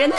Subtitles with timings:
[0.00, 0.16] 人呢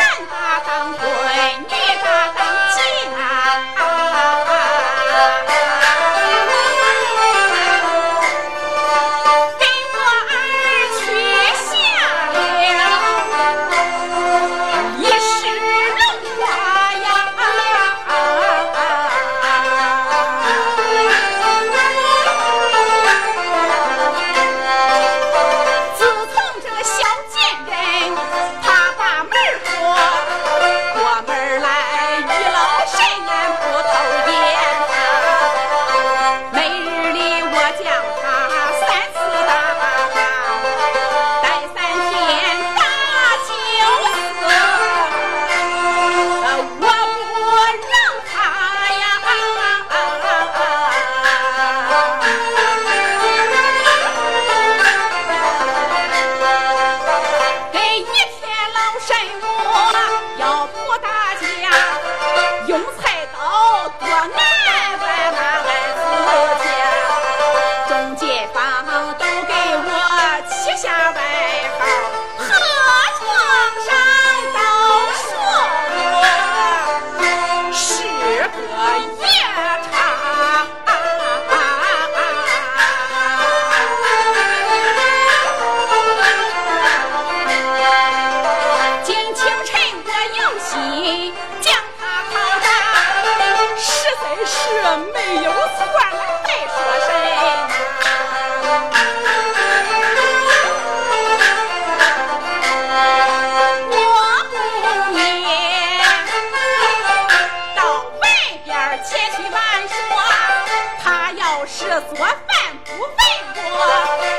[111.65, 112.37] 是做饭
[112.85, 113.21] 不费
[113.53, 114.30] 锅。